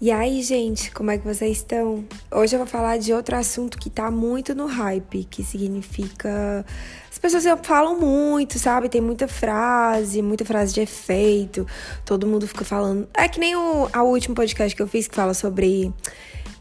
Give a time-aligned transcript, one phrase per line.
[0.00, 2.04] E aí, gente, como é que vocês estão?
[2.30, 6.64] Hoje eu vou falar de outro assunto que tá muito no hype, que significa.
[7.10, 8.88] As pessoas falam muito, sabe?
[8.88, 11.66] Tem muita frase, muita frase de efeito.
[12.04, 13.08] Todo mundo fica falando.
[13.12, 15.92] É que nem o, último podcast que eu fiz que fala sobre.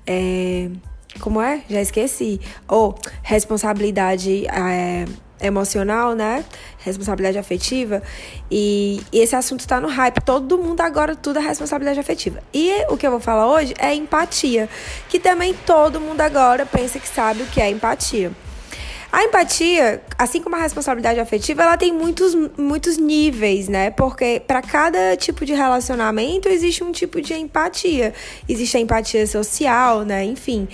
[0.07, 0.71] É...
[1.19, 1.63] Como é?
[1.69, 2.41] Já esqueci.
[2.67, 4.47] Ou oh, responsabilidade.
[4.47, 5.05] É
[5.39, 6.43] emocional, né?
[6.79, 8.02] Responsabilidade afetiva.
[8.49, 10.21] E, e esse assunto está no hype.
[10.23, 12.41] Todo mundo agora tudo é responsabilidade afetiva.
[12.53, 14.70] E o que eu vou falar hoje é empatia,
[15.09, 18.31] que também todo mundo agora pensa que sabe o que é empatia.
[19.09, 23.89] A empatia, assim como a responsabilidade afetiva, ela tem muitos, muitos níveis, né?
[23.89, 28.13] Porque para cada tipo de relacionamento existe um tipo de empatia.
[28.49, 30.25] Existe a empatia social, né?
[30.25, 30.67] Enfim,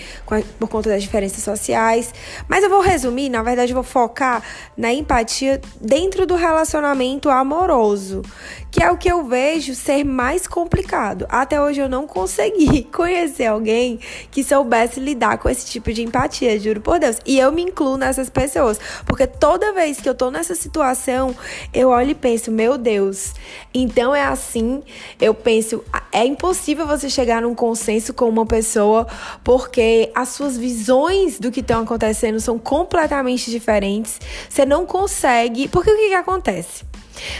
[0.59, 2.11] por conta das diferenças sociais.
[2.47, 4.41] Mas eu vou resumir, na verdade, eu vou focar
[4.75, 8.23] na empatia dentro do relacionamento amoroso,
[8.71, 11.27] que é o que eu vejo ser mais complicado.
[11.29, 13.99] Até hoje eu não consegui conhecer alguém
[14.31, 17.19] que soubesse lidar com esse tipo de empatia, juro por Deus.
[17.25, 21.35] E eu me incluo nessas pessoas, porque toda vez que eu tô nessa situação,
[21.73, 23.33] eu olho e penso, meu Deus.
[23.73, 24.81] Então é assim,
[25.19, 29.07] eu penso, é impossível você chegar num consenso com uma pessoa,
[29.43, 34.19] porque as suas visões do que estão acontecendo são completamente diferentes.
[34.49, 36.92] Você não consegue, porque o que, que acontece?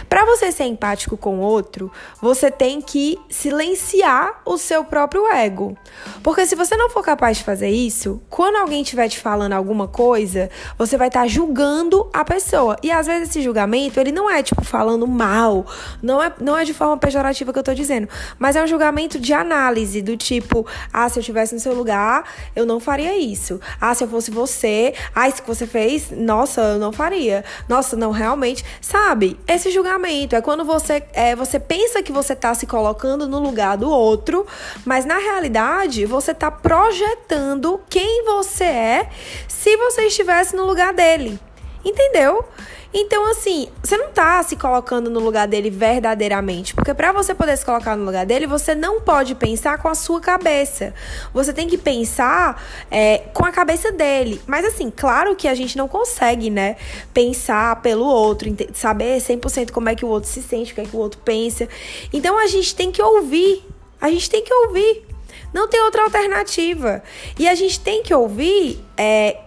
[0.08, 5.78] Para você ser empático com o outro, você tem que silenciar o seu próprio ego.
[6.22, 9.88] Porque se você não for capaz de fazer isso, quando alguém estiver te falando alguma
[9.88, 12.78] coisa, você vai estar tá julgando a pessoa.
[12.82, 15.66] E às vezes esse julgamento, ele não é tipo falando mal,
[16.02, 18.08] não é, não é de forma pejorativa que eu tô dizendo,
[18.40, 22.24] mas é um julgamento de análise do tipo, ah, se eu estivesse no seu lugar,
[22.56, 23.60] eu não faria isso.
[23.80, 27.44] Ah, se eu fosse você, ah, isso que você fez, nossa, eu não faria.
[27.68, 29.40] Nossa, não realmente, sabe?
[29.48, 30.36] Esse julgamento.
[30.36, 34.46] É quando você, é, você pensa que você está se colocando no lugar do outro,
[34.86, 39.10] mas na realidade você está projetando quem você é
[39.48, 41.40] se você estivesse no lugar dele.
[41.84, 42.46] Entendeu?
[42.94, 46.76] Então, assim, você não tá se colocando no lugar dele verdadeiramente.
[46.76, 49.96] Porque para você poder se colocar no lugar dele, você não pode pensar com a
[49.96, 50.94] sua cabeça.
[51.34, 54.40] Você tem que pensar é, com a cabeça dele.
[54.46, 56.76] Mas, assim, claro que a gente não consegue, né?
[57.12, 60.86] Pensar pelo outro, saber 100% como é que o outro se sente, o que é
[60.86, 61.68] que o outro pensa.
[62.14, 63.66] Então, a gente tem que ouvir.
[64.00, 65.04] A gente tem que ouvir.
[65.52, 67.02] Não tem outra alternativa.
[67.40, 69.40] E a gente tem que ouvir é,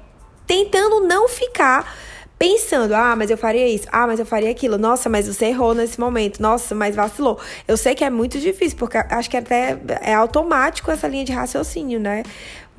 [0.49, 1.95] tentando não ficar
[2.39, 5.75] pensando, ah, mas eu faria isso, ah, mas eu faria aquilo, nossa, mas você errou
[5.75, 7.39] nesse momento, nossa, mas vacilou.
[7.67, 11.33] Eu sei que é muito difícil, porque acho que até é automático essa linha de
[11.33, 12.23] raciocínio, né?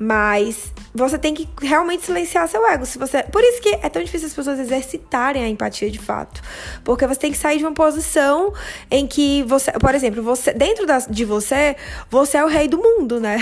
[0.00, 2.86] Mas você tem que realmente silenciar seu ego.
[2.86, 6.40] Se você, por isso que é tão difícil as pessoas exercitarem a empatia de fato,
[6.84, 8.52] porque você tem que sair de uma posição
[8.88, 11.74] em que você, por exemplo, você dentro de você,
[12.08, 13.40] você é o rei do mundo, né?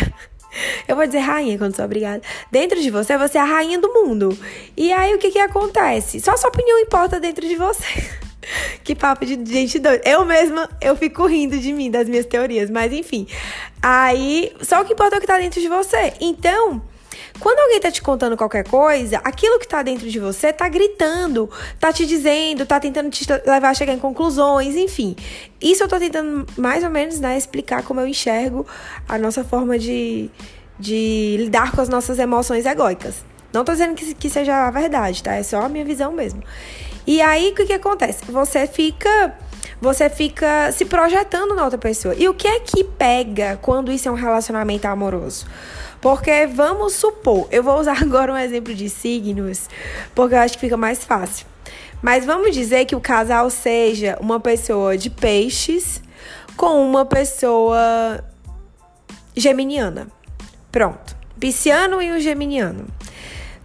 [0.87, 2.23] Eu vou dizer rainha quando sou obrigada.
[2.51, 4.37] Dentro de você, você é a rainha do mundo.
[4.77, 6.21] E aí, o que que acontece?
[6.21, 7.85] Só sua opinião importa dentro de você.
[8.85, 10.03] que papo de gente doida.
[10.09, 12.71] Eu mesma, eu fico rindo de mim, das minhas teorias.
[12.71, 13.27] Mas, enfim.
[13.83, 16.13] Aí, só o que importa é o que tá dentro de você.
[16.21, 16.83] Então...
[17.39, 21.51] Quando alguém tá te contando qualquer coisa, aquilo que tá dentro de você tá gritando,
[21.79, 25.15] tá te dizendo, tá tentando te levar a chegar em conclusões, enfim.
[25.61, 28.67] Isso eu tô tentando mais ou menos, né, explicar como eu enxergo
[29.09, 30.31] a nossa forma de,
[30.79, 33.25] de lidar com as nossas emoções egóicas.
[33.53, 35.35] Não tô dizendo que, que seja a verdade, tá?
[35.35, 36.43] É só a minha visão mesmo.
[37.07, 38.25] E aí, o que, que acontece?
[38.31, 39.35] Você fica
[39.81, 42.15] você fica se projetando na outra pessoa.
[42.15, 45.47] E o que é que pega quando isso é um relacionamento amoroso?
[46.01, 49.69] Porque vamos supor, eu vou usar agora um exemplo de signos,
[50.15, 51.47] porque eu acho que fica mais fácil.
[52.03, 56.03] Mas vamos dizer que o casal seja uma pessoa de peixes
[56.57, 58.23] com uma pessoa
[59.37, 60.09] geminiana.
[60.71, 61.17] Pronto.
[61.39, 62.87] Pisciano e o geminiano.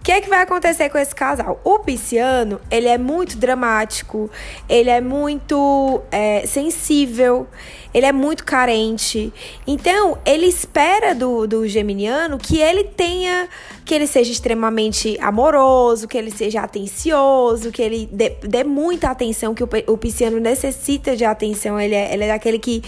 [0.01, 1.61] O que é que vai acontecer com esse casal?
[1.63, 4.31] O pisciano, ele é muito dramático,
[4.67, 7.45] ele é muito é, sensível,
[7.93, 9.31] ele é muito carente.
[9.67, 13.47] Então, ele espera do, do geminiano que ele tenha,
[13.85, 19.53] que ele seja extremamente amoroso, que ele seja atencioso, que ele dê, dê muita atenção,
[19.53, 21.79] que o, o pisciano necessita de atenção.
[21.79, 22.81] Ele é, ele é daquele que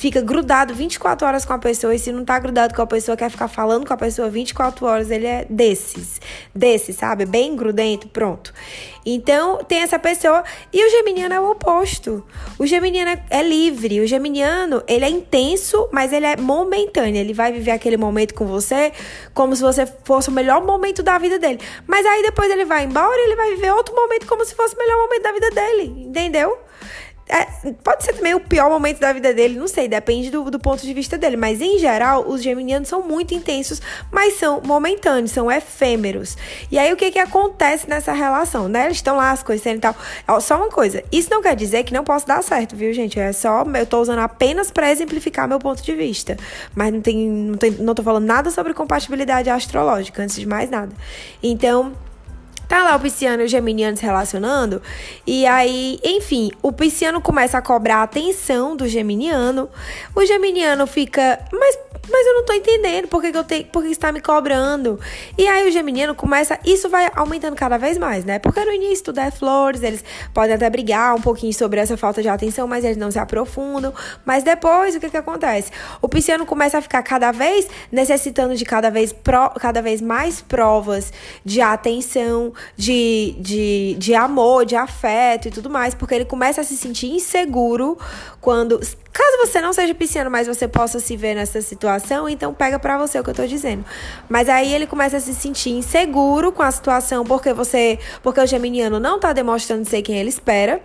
[0.00, 3.18] fica grudado 24 horas com a pessoa e se não tá grudado com a pessoa,
[3.18, 6.18] quer ficar falando com a pessoa 24 horas, ele é desses.
[6.54, 7.26] Desses, sabe?
[7.26, 8.50] Bem grudento, pronto.
[9.04, 10.42] Então, tem essa pessoa.
[10.72, 12.24] E o geminiano é o oposto.
[12.58, 14.00] O geminiano é livre.
[14.00, 17.20] O geminiano, ele é intenso, mas ele é momentâneo.
[17.20, 18.92] Ele vai viver aquele momento com você
[19.34, 21.60] como se você fosse o melhor momento da vida dele.
[21.86, 24.74] Mas aí depois ele vai embora e ele vai viver outro momento como se fosse
[24.74, 26.04] o melhor momento da vida dele.
[26.06, 26.69] Entendeu?
[27.30, 30.58] É, pode ser também o pior momento da vida dele, não sei, depende do, do
[30.58, 31.36] ponto de vista dele.
[31.36, 33.80] Mas em geral, os geminianos são muito intensos,
[34.10, 36.36] mas são momentâneos, são efêmeros.
[36.70, 38.86] E aí o que que acontece nessa relação, né?
[38.86, 39.94] Eles estão lá, as coisas e tal.
[40.40, 43.18] Só uma coisa, isso não quer dizer que não possa dar certo, viu, gente?
[43.18, 46.36] É só, eu tô usando apenas para exemplificar meu ponto de vista.
[46.74, 50.70] Mas não tem, não, tem, não tô falando nada sobre compatibilidade astrológica, antes de mais
[50.70, 50.92] nada.
[51.42, 51.92] Então.
[52.70, 54.80] Tá lá o pisciano e o geminiano se relacionando.
[55.26, 59.68] E aí, enfim, o pisciano começa a cobrar a atenção do geminiano.
[60.14, 61.76] O geminiano fica, mas
[62.10, 64.98] mas eu não tô entendendo por que, que eu tenho, por que está me cobrando.
[65.38, 68.38] E aí o geminiano começa, isso vai aumentando cada vez mais, né?
[68.38, 72.20] Porque no início tudo é flores, eles podem até brigar um pouquinho sobre essa falta
[72.20, 73.94] de atenção, mas eles não se aprofundam.
[74.24, 75.70] Mas depois, o que que acontece?
[76.02, 80.40] O pisciano começa a ficar cada vez necessitando de cada vez, pro, cada vez mais
[80.40, 81.12] provas
[81.44, 86.64] de atenção, de, de, de amor, de afeto e tudo mais, porque ele começa a
[86.64, 87.98] se sentir inseguro
[88.40, 88.80] quando
[89.12, 92.96] Caso você não seja pisciano, mas você possa se ver nessa situação, então pega para
[92.96, 93.84] você o que eu tô dizendo.
[94.28, 98.46] Mas aí ele começa a se sentir inseguro com a situação porque você, porque o
[98.46, 100.80] geminiano não tá demonstrando ser quem ele espera.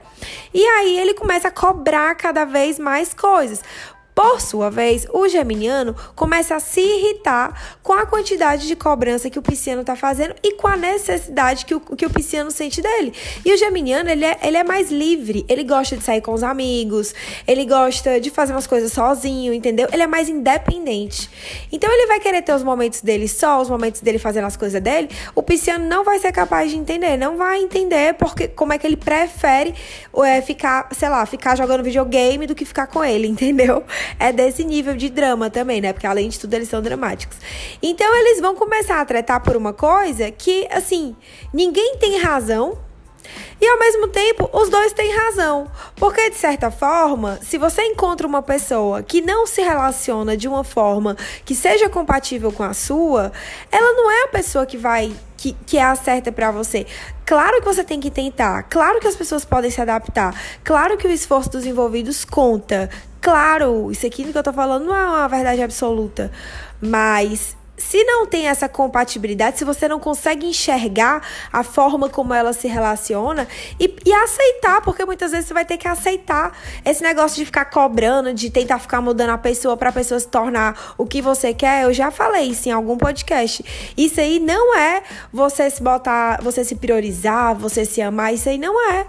[0.51, 3.61] E aí ele começa a cobrar cada vez mais coisas.
[4.15, 9.37] Por sua vez, o geminiano começa a se irritar com a quantidade de cobrança que
[9.37, 13.11] o pisciano está fazendo e com a necessidade que o, que o pisciano sente dele.
[13.43, 16.43] E o geminiano, ele é, ele é mais livre, ele gosta de sair com os
[16.43, 17.13] amigos,
[17.45, 19.89] ele gosta de fazer umas coisas sozinho, entendeu?
[19.91, 21.29] Ele é mais independente.
[21.69, 24.81] Então ele vai querer ter os momentos dele só, os momentos dele fazendo as coisas
[24.81, 25.09] dele.
[25.35, 28.87] O pisciano não vai ser capaz de entender, não vai entender porque como é que
[28.87, 29.75] ele prefere
[30.23, 33.83] é, ficar, sei lá, ficar jogando videogame do que ficar com ele, entendeu?
[34.19, 35.93] É desse nível de drama também, né?
[35.93, 37.37] Porque além de tudo eles são dramáticos.
[37.81, 41.15] Então eles vão começar a tratar por uma coisa que, assim,
[41.53, 42.77] ninguém tem razão.
[43.59, 45.69] E ao mesmo tempo, os dois têm razão.
[45.95, 50.63] Porque, de certa forma, se você encontra uma pessoa que não se relaciona de uma
[50.63, 53.31] forma que seja compatível com a sua,
[53.71, 56.87] ela não é a pessoa que vai que, que é a certa para você.
[57.25, 61.07] Claro que você tem que tentar, claro que as pessoas podem se adaptar, claro que
[61.07, 62.87] o esforço dos envolvidos conta.
[63.19, 66.31] Claro, isso aqui que eu tô falando não é uma verdade absoluta,
[66.79, 72.53] mas se não tem essa compatibilidade, se você não consegue enxergar a forma como ela
[72.53, 73.47] se relaciona
[73.79, 77.65] e, e, aceitar, porque muitas vezes você vai ter que aceitar esse negócio de ficar
[77.65, 81.53] cobrando, de tentar ficar mudando a pessoa para a pessoa se tornar o que você
[81.53, 81.83] quer.
[81.83, 83.63] Eu já falei isso em algum podcast.
[83.97, 88.57] Isso aí não é você se botar, você se priorizar, você se amar, isso aí
[88.57, 89.05] não é.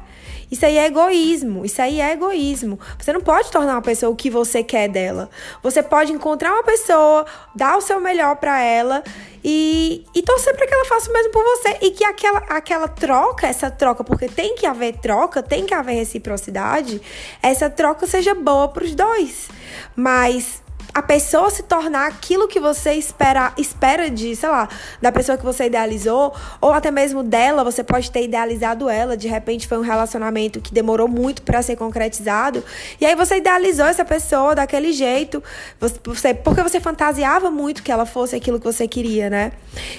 [0.50, 1.64] Isso aí é egoísmo.
[1.64, 2.78] Isso aí é egoísmo.
[2.98, 5.28] Você não pode tornar uma pessoa o que você quer dela.
[5.62, 9.02] Você pode encontrar uma pessoa, dar o seu melhor para ela
[9.44, 11.78] e, e torcer para que ela faça o mesmo por você.
[11.82, 15.94] E que aquela, aquela troca, essa troca, porque tem que haver troca, tem que haver
[15.94, 17.00] reciprocidade,
[17.42, 19.48] essa troca seja boa para os dois.
[19.94, 20.62] Mas
[20.96, 24.66] a pessoa se tornar aquilo que você espera, espera de, sei lá,
[24.98, 29.28] da pessoa que você idealizou, ou até mesmo dela, você pode ter idealizado ela, de
[29.28, 32.64] repente foi um relacionamento que demorou muito para ser concretizado,
[32.98, 35.44] e aí você idealizou essa pessoa daquele jeito,
[35.78, 39.52] você, porque você fantasiava muito que ela fosse aquilo que você queria, né?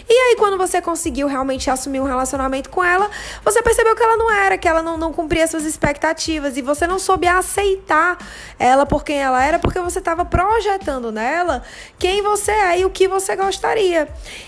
[0.09, 3.07] E aí quando você conseguiu realmente assumir um relacionamento com ela,
[3.45, 6.87] você percebeu que ela não era, que ela não, não cumpria suas expectativas, e você
[6.87, 8.17] não soube aceitar
[8.57, 11.61] ela por quem ela era, porque você estava projetando projetando nela
[11.99, 14.07] quem você é e o que você gostaria.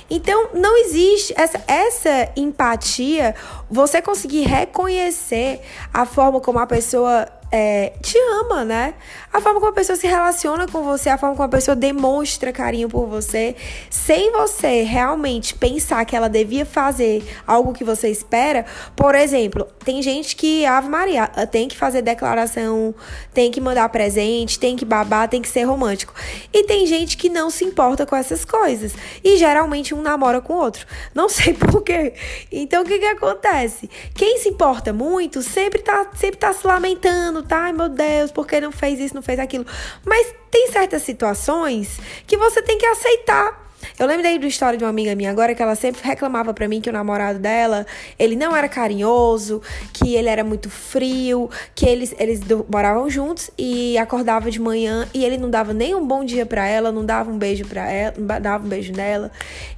[0.09, 3.35] Então, não existe essa, essa empatia,
[3.69, 5.61] você conseguir reconhecer
[5.93, 8.93] a forma como a pessoa é, te ama, né?
[9.33, 12.51] A forma como a pessoa se relaciona com você, a forma como a pessoa demonstra
[12.51, 13.55] carinho por você,
[13.89, 18.65] sem você realmente pensar que ela devia fazer algo que você espera.
[18.95, 22.93] Por exemplo, tem gente que, Ave Maria, tem que fazer declaração,
[23.33, 26.13] tem que mandar presente, tem que babar, tem que ser romântico.
[26.53, 28.93] E tem gente que não se importa com essas coisas.
[29.23, 30.85] E geralmente um namora com o outro.
[31.13, 32.13] Não sei porquê.
[32.51, 33.89] Então o que, que acontece?
[34.13, 37.65] Quem se importa muito sempre tá, sempre tá se lamentando tá?
[37.65, 39.65] Ai, meu Deus, por que não fez isso, não fez aquilo?
[40.05, 43.69] Mas tem certas situações que você tem que aceitar.
[43.97, 46.81] Eu lembrei da história de uma amiga minha agora que ela sempre reclamava para mim
[46.81, 47.85] que o namorado dela,
[48.17, 49.61] ele não era carinhoso,
[49.93, 55.23] que ele era muito frio, que eles, eles moravam juntos e acordava de manhã e
[55.23, 58.13] ele não dava nem um bom dia para ela, não dava um beijo para ela,
[58.17, 59.31] não dava um beijo nela.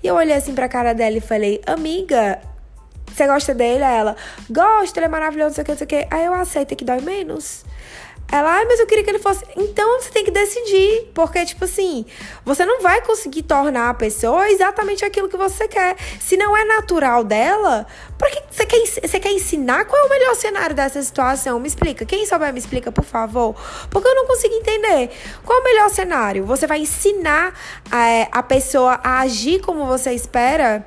[0.03, 2.39] E eu olhei assim pra cara dela e falei: "Amiga,
[3.13, 3.83] você gosta dele?
[3.83, 4.15] Ela,
[4.49, 6.07] gosta, ele é maravilhoso, não sei o que, não sei o que.
[6.09, 7.63] Aí eu aceito que dói menos.
[8.31, 9.43] Ela, ah, mas eu queria que ele fosse.
[9.57, 11.11] Então você tem que decidir.
[11.13, 12.05] Porque, tipo assim,
[12.45, 15.97] você não vai conseguir tornar a pessoa exatamente aquilo que você quer.
[16.19, 17.85] Se não é natural dela,
[18.17, 21.59] pra que você quer, você quer ensinar qual é o melhor cenário dessa situação?
[21.59, 22.05] Me explica.
[22.05, 23.53] Quem souber, me explica, por favor.
[23.89, 25.09] Porque eu não consigo entender.
[25.43, 26.45] Qual é o melhor cenário?
[26.45, 27.53] Você vai ensinar
[27.93, 30.85] é, a pessoa a agir como você espera?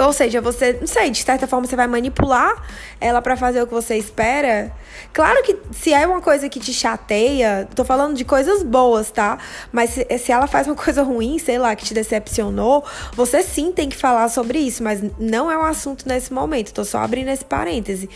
[0.00, 2.66] Ou seja, você, não sei, de certa forma você vai manipular
[2.98, 4.72] ela para fazer o que você espera.
[5.12, 9.38] Claro que se é uma coisa que te chateia, tô falando de coisas boas, tá?
[9.70, 12.82] Mas se, se ela faz uma coisa ruim, sei lá, que te decepcionou,
[13.12, 16.72] você sim tem que falar sobre isso, mas não é um assunto nesse momento.
[16.72, 18.08] Tô só abrindo esse parêntese.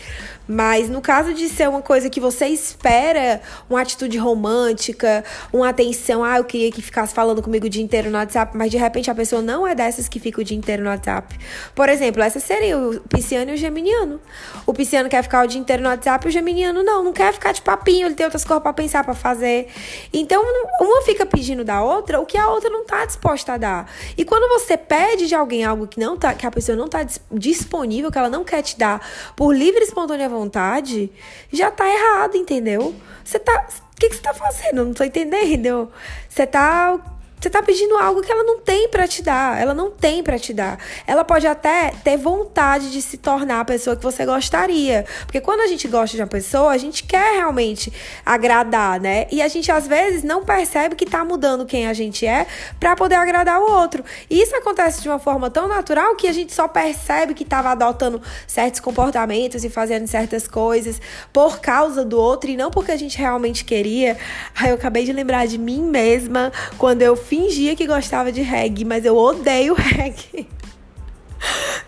[0.47, 6.23] Mas no caso de ser uma coisa que você espera, uma atitude romântica, uma atenção,
[6.23, 9.11] ah, eu queria que ficasse falando comigo o dia inteiro no WhatsApp, mas de repente
[9.11, 11.37] a pessoa não é dessas que fica o dia inteiro no WhatsApp.
[11.73, 14.19] Por exemplo, essa seria o pisciano e o geminiano.
[14.65, 17.51] O pisciano quer ficar o dia inteiro no WhatsApp o geminiano não, não quer ficar
[17.51, 19.67] de papinho, ele tem outras coisas para pensar, para fazer.
[20.13, 20.43] Então,
[20.81, 23.91] uma fica pedindo da outra o que a outra não tá disposta a dar.
[24.17, 27.05] E quando você pede de alguém algo que não tá, que a pessoa não tá
[27.31, 29.05] disponível, que ela não quer te dar
[29.35, 31.11] por livre e espontânea vontade,
[31.51, 32.95] já tá errado, entendeu?
[33.23, 34.85] Você tá, o que, que você tá fazendo?
[34.85, 35.91] Não tô entendendo.
[36.29, 36.99] Você tá
[37.39, 39.61] você tá pedindo algo que ela não tem para te dar.
[39.61, 40.79] Ela não tem para te dar.
[41.05, 45.05] Ela pode até ter vontade de se tornar a pessoa que você gostaria.
[45.25, 47.93] Porque quando a gente gosta de uma pessoa, a gente quer realmente
[48.25, 49.27] agradar, né?
[49.31, 52.47] E a gente às vezes não percebe que tá mudando quem a gente é
[52.79, 54.03] para poder agradar o outro.
[54.29, 57.69] E isso acontece de uma forma tão natural que a gente só percebe que tava
[57.69, 60.99] adotando certos comportamentos e fazendo certas coisas
[61.31, 64.17] por causa do outro e não porque a gente realmente queria.
[64.55, 68.85] Aí eu acabei de lembrar de mim mesma quando eu fingia que gostava de reggae,
[68.85, 70.47] mas eu odeio reggae.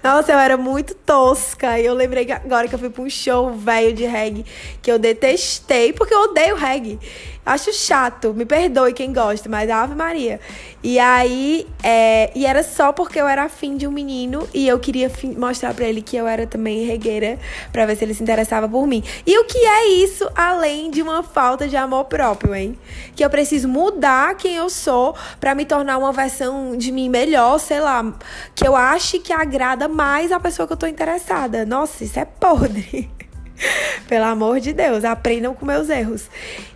[0.04, 1.80] Nossa, eu era muito tosca.
[1.80, 4.46] E eu lembrei que agora que eu fui pra um show velho de reggae
[4.82, 7.00] que eu detestei, porque eu odeio reggae.
[7.46, 10.40] Acho chato, me perdoe quem gosta, mas Ave Maria.
[10.84, 14.78] E aí, é, e era só porque eu era afim de um menino e eu
[14.78, 17.40] queria mostrar para ele que eu era também regueira,
[17.72, 19.04] para ver se ele se interessava por mim.
[19.26, 22.78] E o que é isso além de uma falta de amor próprio, hein?
[23.16, 27.60] Que eu preciso mudar quem eu sou para me tornar uma versão de mim melhor,
[27.60, 28.14] sei lá,
[28.54, 31.66] que eu ache que agrada mais a pessoa que eu tô interessada.
[31.66, 33.10] Nossa, isso é podre.
[34.08, 36.30] Pelo amor de Deus, aprendam com meus erros.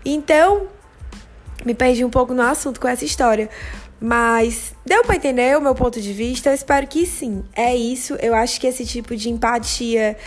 [0.04, 0.68] Então,
[1.66, 3.50] me perdi um pouco no assunto com essa história.
[4.00, 6.50] Mas deu para entender o meu ponto de vista?
[6.50, 7.44] Eu espero que sim.
[7.56, 8.16] É isso.
[8.16, 10.18] Eu acho que esse tipo de empatia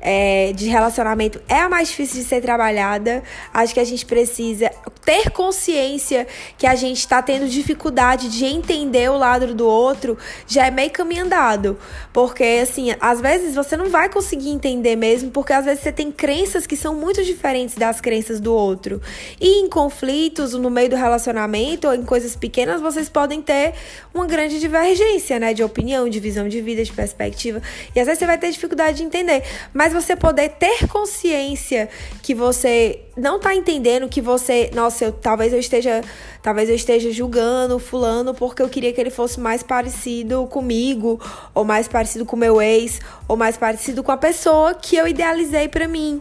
[0.00, 3.22] é, de relacionamento é a mais difícil de ser trabalhada.
[3.52, 4.70] Acho que a gente precisa
[5.04, 6.26] ter consciência
[6.56, 10.90] que a gente está tendo dificuldade de entender o lado do outro, já é meio
[10.90, 11.78] caminho andado.
[12.12, 16.12] Porque, assim, às vezes você não vai conseguir entender mesmo, porque às vezes você tem
[16.12, 19.00] crenças que são muito diferentes das crenças do outro.
[19.40, 23.74] E em conflitos, no meio do relacionamento, ou em coisas pequenas, vocês podem ter
[24.12, 25.54] uma grande divergência, né?
[25.54, 27.62] De opinião, de visão de vida, de perspectiva.
[27.94, 29.42] E às vezes você vai ter dificuldade de entender.
[29.88, 31.88] Mas você poder ter consciência
[32.22, 36.02] que você não tá entendendo que você, nossa, eu, talvez eu esteja,
[36.42, 41.18] talvez eu esteja julgando fulano porque eu queria que ele fosse mais parecido comigo,
[41.54, 45.68] ou mais parecido com meu ex, ou mais parecido com a pessoa que eu idealizei
[45.70, 46.20] para mim.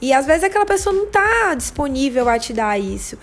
[0.00, 3.16] E às vezes aquela pessoa não tá disponível a te dar isso.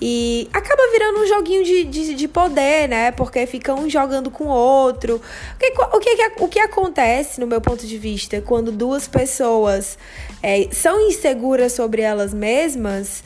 [0.00, 3.10] E acaba virando um joguinho de, de, de poder, né?
[3.10, 5.16] Porque fica um jogando com o outro.
[5.54, 9.98] O que, o, que, o que acontece, no meu ponto de vista, quando duas pessoas
[10.42, 13.22] é, são inseguras sobre elas mesmas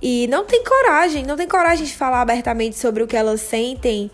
[0.00, 4.10] e não tem coragem, não tem coragem de falar abertamente sobre o que elas sentem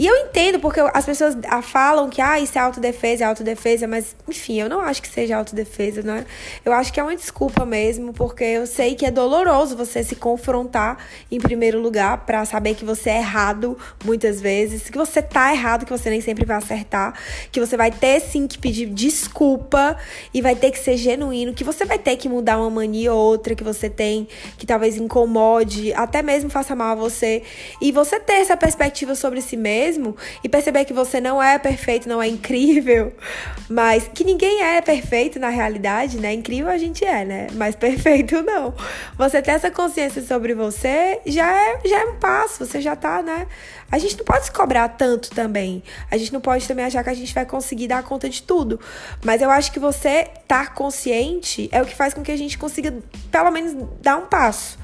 [0.00, 4.16] e eu entendo, porque as pessoas falam que ah, isso é autodefesa, é autodefesa, mas
[4.26, 6.24] enfim, eu não acho que seja autodefesa, né?
[6.64, 10.16] Eu acho que é uma desculpa mesmo, porque eu sei que é doloroso você se
[10.16, 10.96] confrontar
[11.30, 15.84] em primeiro lugar para saber que você é errado muitas vezes, que você tá errado,
[15.84, 17.12] que você nem sempre vai acertar,
[17.52, 19.98] que você vai ter sim que pedir desculpa
[20.32, 23.20] e vai ter que ser genuíno, que você vai ter que mudar uma mania ou
[23.20, 24.26] outra que você tem,
[24.56, 27.42] que talvez incomode, até mesmo faça mal a você.
[27.82, 31.58] E você ter essa perspectiva sobre si mesmo mesmo e perceber que você não é
[31.58, 33.12] perfeito, não é incrível,
[33.68, 36.32] mas que ninguém é perfeito na realidade, né?
[36.32, 37.46] Incrível a gente é, né?
[37.54, 38.72] Mas perfeito não.
[39.18, 43.22] Você ter essa consciência sobre você já é, já é um passo, você já tá,
[43.22, 43.46] né?
[43.90, 45.82] A gente não pode se cobrar tanto também.
[46.10, 48.78] A gente não pode também achar que a gente vai conseguir dar conta de tudo.
[49.24, 52.38] Mas eu acho que você estar tá consciente é o que faz com que a
[52.38, 52.94] gente consiga,
[53.32, 54.78] pelo menos, dar um passo.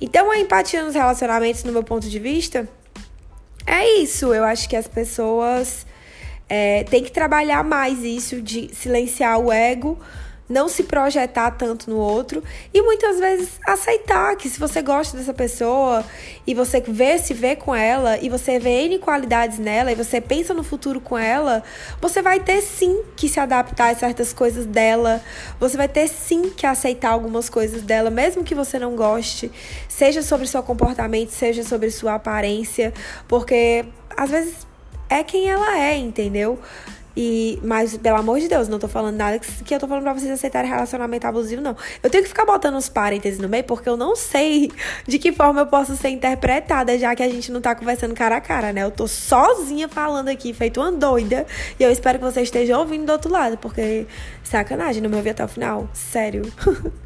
[0.00, 2.66] Então, a empatia nos relacionamentos, no meu ponto de vista,
[3.66, 4.32] é isso.
[4.34, 5.86] Eu acho que as pessoas
[6.48, 9.98] é, têm que trabalhar mais isso de silenciar o ego
[10.50, 12.42] não se projetar tanto no outro
[12.74, 16.04] e muitas vezes aceitar que se você gosta dessa pessoa
[16.44, 20.20] e você vê se vê com ela e você vê N qualidades nela e você
[20.20, 21.62] pensa no futuro com ela,
[22.00, 25.22] você vai ter sim que se adaptar a certas coisas dela,
[25.60, 29.52] você vai ter sim que aceitar algumas coisas dela, mesmo que você não goste,
[29.88, 32.92] seja sobre seu comportamento, seja sobre sua aparência,
[33.28, 33.84] porque
[34.16, 34.66] às vezes
[35.08, 36.58] é quem ela é, entendeu?
[37.16, 40.04] E, mas, pelo amor de Deus, não tô falando nada que, que eu tô falando
[40.04, 41.76] pra vocês aceitarem relacionamento abusivo, não.
[42.02, 44.70] Eu tenho que ficar botando os parênteses no meio, porque eu não sei
[45.06, 48.36] de que forma eu posso ser interpretada, já que a gente não tá conversando cara
[48.36, 48.84] a cara, né?
[48.84, 51.46] Eu tô sozinha falando aqui, feito uma doida.
[51.78, 54.06] E eu espero que você esteja ouvindo do outro lado, porque
[54.44, 55.88] sacanagem, não me ouvi até o final.
[55.92, 56.42] Sério.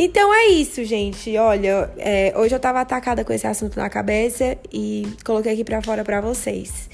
[0.00, 1.36] Então é isso, gente.
[1.36, 5.82] Olha, é, hoje eu tava atacada com esse assunto na cabeça e coloquei aqui pra
[5.82, 6.88] fora pra vocês.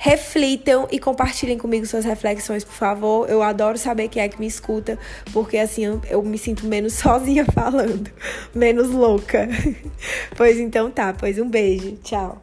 [0.00, 3.28] Reflitam e compartilhem comigo suas reflexões, por favor.
[3.28, 4.96] Eu adoro saber quem é que me escuta,
[5.32, 8.08] porque assim eu, eu me sinto menos sozinha falando,
[8.54, 9.48] menos louca.
[10.36, 11.96] pois então tá, pois um beijo.
[12.04, 12.40] Tchau.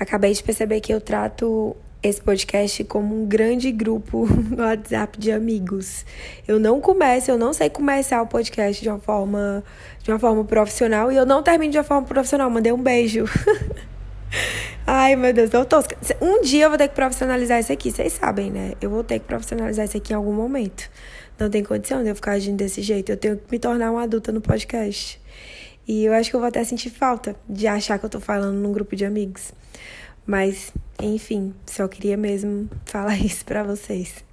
[0.00, 1.76] Acabei de perceber que eu trato
[2.08, 6.04] esse podcast como um grande grupo no WhatsApp de amigos.
[6.46, 9.62] Eu não começo, eu não sei começar o podcast de uma forma,
[10.02, 12.50] de uma forma profissional e eu não termino de uma forma profissional.
[12.50, 13.24] Mandei um beijo.
[14.86, 15.96] Ai, meu Deus, tô tosca.
[16.20, 18.72] Um dia eu vou ter que profissionalizar isso aqui, vocês sabem, né?
[18.80, 20.90] Eu vou ter que profissionalizar isso aqui em algum momento.
[21.38, 23.12] Não tem condição de eu ficar agindo desse jeito.
[23.12, 25.20] Eu tenho que me tornar uma adulta no podcast.
[25.86, 28.56] E eu acho que eu vou até sentir falta de achar que eu tô falando
[28.56, 29.52] num grupo de amigos.
[30.28, 34.27] Mas, enfim, só queria mesmo falar isso para vocês.